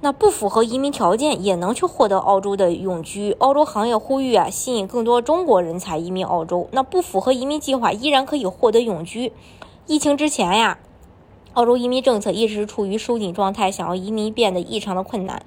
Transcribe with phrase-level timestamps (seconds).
[0.00, 3.32] 那不符合移民条件也能去获得澳洲的永居。
[3.32, 6.68] 澳洲行业呼吁啊，吸引更多中国人才移民澳洲。
[6.70, 9.32] 那不符合移民计划依然可以获得永居。
[9.86, 10.78] 疫情之前呀，
[11.54, 15.44] 澳洲移民政策一直处于收紧状态，想要移民变得异常的困难。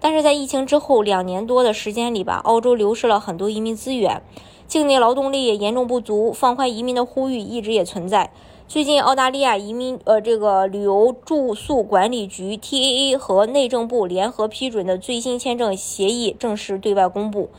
[0.00, 4.20] 但是在疫情之后两年多的时间里吧，澳洲流失了很多移民资源，
[4.66, 8.32] 境内劳动力也严重不足，放宽移民的呼吁一直也存在。
[8.68, 17.50] 最近，澳大利亚移民呃这个旅游住宿管理局 TAA 和内政部联合批准的最新签证协议正式对外公布，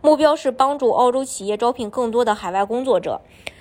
[0.00, 3.20] 目标是帮助澳洲企业招聘更多的海外工作者。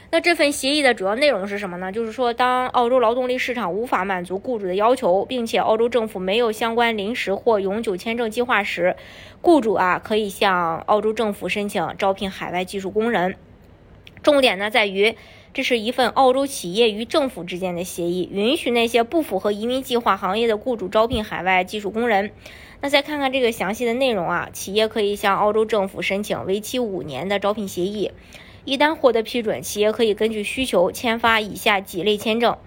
[0.10, 1.92] 那这份协议的主要内容是什么呢？
[1.92, 8.96] 就是说，当澳洲劳动力市场无法满足雇主的要求，并且澳洲政府没有相关临时或永久签证计划时，
[9.42, 13.36] 雇主啊可以向澳洲政府申请招聘海外技术工人。
[14.24, 15.18] 重点呢在于。
[15.54, 22.32] 这是一份澳洲企业与政府之间的协议，允许那些不符合移民计划行业的雇主招聘海外技术工人。
[22.80, 28.12] 那再看看这个详细的内容啊，企业可以向澳洲政府申请为期五年的招聘协议。
[28.64, 32.58] 一旦获得批准，企业可以根据需求签发以下几类签证，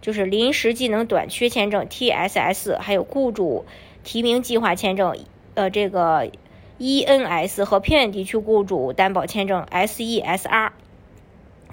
[0.00, 3.66] 就是临时技能短缺签证 （TSS），还有雇主
[4.02, 5.16] 提名计划签证，
[5.54, 6.28] 呃，这个
[6.80, 10.70] ENS 和偏远地区雇主担保签证 （SESR）。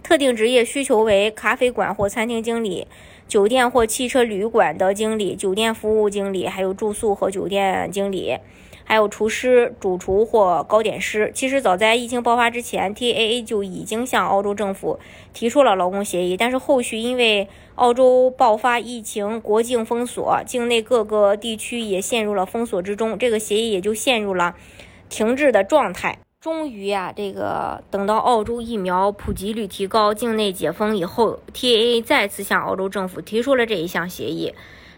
[0.04, 2.88] 特定职业需求为咖啡馆或餐厅经理、
[3.28, 8.38] 酒店或汽车旅馆的经理、酒店服务经理，还有住宿和酒店经理，
[8.84, 11.32] 还有厨师、主厨或糕点师。
[11.36, 15.00] 其实早在疫情爆发之前，TAA 就已经向澳洲政府
[15.34, 24.56] 提出了劳工协议，但是后续因为澳洲爆发疫情，国境封锁，境内各个地区也陷入了封锁之中，这个协议也就陷入了
[25.08, 26.18] 停滞的状态。
[26.42, 34.54] 终于啊，这个等到澳洲疫苗普及率提高、境内解封以后，TAA 再次向澳洲政府提出了这一项协议。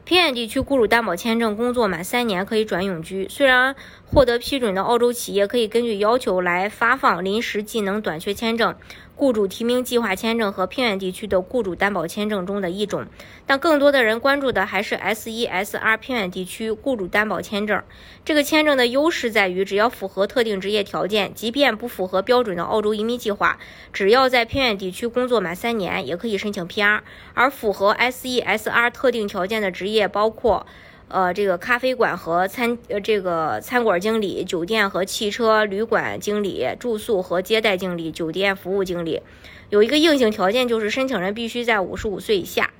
[0.06, 3.28] 偏远地区雇主担保签证工作满三年可以转永居。
[3.28, 3.76] 虽然
[4.06, 8.76] 获得批准的澳洲企业可以根据要求来发放临时技能短缺签证、
[9.22, 13.06] 雇主提名计划签证和偏远地区的雇主担保签证中的一种，
[13.46, 17.84] 但更多的人关注的还是 SESR 偏远地区雇主担保签证。
[18.26, 23.60] 这个签证的优势在于，只要符合特定职业条件，即便不符合标准的澳洲移民计划，
[23.94, 27.02] 只要在偏远地区工作满三年，也可以申请 PR。
[27.36, 30.66] 而符合 SESR 特定条件的职业包括。
[31.12, 39.22] 呃，这个咖啡馆和餐呃，这个餐馆经理、酒店和汽车旅馆经理、住宿和接待经理、酒店服务经理，
[39.70, 42.72] 有一个硬性条件，就是申请人必须在五十五岁以下。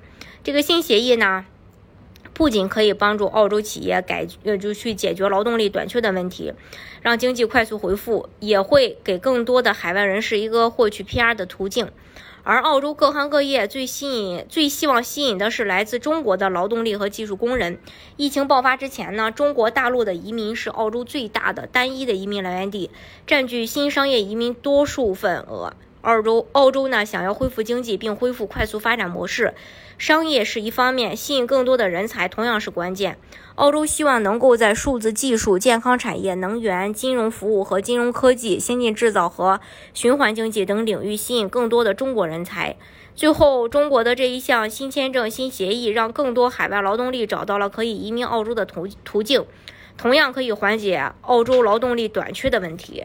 [0.42, 1.44] 这个新协议呢，
[2.34, 6.52] 不仅可以帮助澳洲企业改呃，就去解决劳动力短缺的问题，
[7.02, 11.90] 让经济快速恢复，也会给更多的海外人士一个获取 PR 的途径。
[12.44, 17.78] 而澳洲各行各业最吸引、最希望吸引的是来自中国的劳动力和技术工人。
[18.16, 22.90] 疫情爆发之前呢，中国大陆的移民是澳洲最大的单一的移民来源地，
[23.28, 25.74] 占据新商业移民多数份额。
[26.02, 29.54] 澳洲澳洲呢，想要恢复经济并恢复快速发展模式，
[29.98, 33.16] 商业是一方面，吸引更多的人才同样是关键。
[33.54, 39.60] 澳洲希望能够在数字技术、健康产业、能源、金融服务和金融科技、先进制造和
[39.94, 42.76] 循环经济等领域吸引更多的中国人才。
[43.14, 49.44] 最后，中国的这一项新签证新协议，让更多海外劳动力找到了可以移民澳洲的途途径，
[49.96, 53.04] 同样可以缓解澳洲劳动力短缺的问题。